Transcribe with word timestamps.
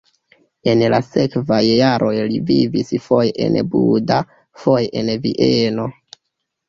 En 0.71 0.79
la 0.93 0.99
sekvaj 1.07 1.59
jaroj 1.67 2.13
li 2.31 2.39
vivis 2.49 2.89
foje 3.09 3.47
en 3.49 3.61
Buda, 3.75 4.19
foje 4.65 4.91
en 5.03 5.13
Vieno. 5.27 5.87